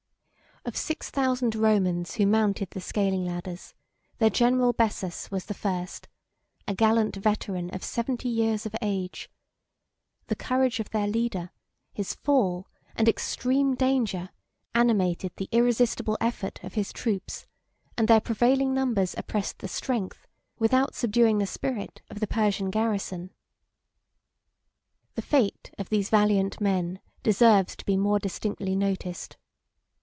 Of 0.63 0.77
six 0.77 1.09
thousand 1.09 1.55
Romans 1.55 2.13
who 2.15 2.27
mounted 2.27 2.69
the 2.69 2.81
scaling 2.81 3.25
ladders, 3.25 3.73
their 4.19 4.29
general 4.29 4.75
Bessas 4.75 5.31
was 5.31 5.45
the 5.45 5.55
first, 5.55 6.07
a 6.67 6.75
gallant 6.75 7.15
veteran 7.15 7.71
of 7.73 7.83
seventy 7.83 8.29
years 8.29 8.67
of 8.67 8.75
age: 8.79 9.27
the 10.27 10.35
courage 10.35 10.79
of 10.79 10.91
their 10.91 11.07
leader, 11.07 11.49
his 11.95 12.13
fall, 12.13 12.67
and 12.95 13.09
extreme 13.09 13.73
danger, 13.73 14.29
animated 14.75 15.31
the 15.37 15.49
irresistible 15.51 16.15
effort 16.21 16.63
of 16.63 16.75
his 16.75 16.93
troops; 16.93 17.47
and 17.97 18.07
their 18.07 18.21
prevailing 18.21 18.71
numbers 18.71 19.15
oppressed 19.17 19.57
the 19.59 19.67
strength, 19.67 20.27
without 20.59 20.93
subduing 20.93 21.39
the 21.39 21.47
spirit, 21.47 22.03
of 22.11 22.19
the 22.19 22.27
Persian 22.27 22.69
garrison. 22.69 23.33
The 25.15 25.23
fate 25.23 25.71
of 25.79 25.89
these 25.89 26.11
valiant 26.11 26.61
men 26.61 26.99
deserves 27.23 27.75
to 27.77 27.85
be 27.85 27.97
more 27.97 28.19
distinctly 28.19 28.75
noticed. 28.75 29.37